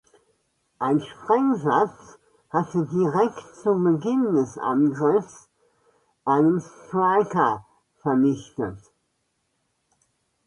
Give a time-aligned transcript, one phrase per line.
[0.79, 2.17] Ein Sprengsatz
[2.49, 5.47] hatte direkt zu Beginn des Angriffs
[6.25, 7.67] einen Stryker
[8.01, 8.79] vernichtet.